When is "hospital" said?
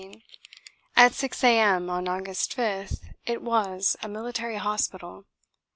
4.57-5.25